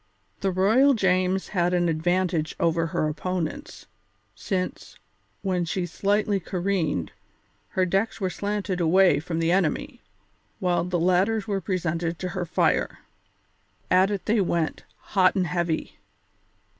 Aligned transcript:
The 0.39 0.49
Royal 0.49 0.95
James 0.95 1.49
had 1.49 1.75
an 1.75 1.87
advantage 1.87 2.55
over 2.59 2.87
her 2.87 3.07
opponents, 3.07 3.85
since, 4.33 4.97
when 5.43 5.63
she 5.63 5.85
slightly 5.85 6.39
careened, 6.39 7.11
her 7.67 7.85
decks 7.85 8.19
were 8.19 8.31
slanted 8.31 8.81
away 8.81 9.19
from 9.19 9.37
the 9.37 9.51
enemy, 9.51 10.01
while 10.57 10.83
the 10.83 10.97
latter's 10.97 11.45
were 11.47 11.61
presented 11.61 12.17
to 12.17 12.29
her 12.29 12.45
fire. 12.47 13.01
At 13.91 14.09
it 14.09 14.25
they 14.25 14.41
went, 14.41 14.85
hot 14.97 15.35
and 15.35 15.45
heavy. 15.45 15.99